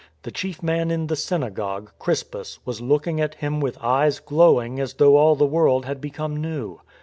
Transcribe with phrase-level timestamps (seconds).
[0.23, 4.95] The chief man in the synagogue, Crispus, was looking at him with eyes glowing as
[4.95, 6.79] though all the world had become new.